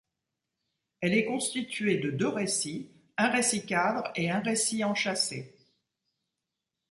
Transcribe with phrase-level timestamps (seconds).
[1.01, 5.55] Elle est constituée de deux récits, un récit cadre et un récit enchâssé.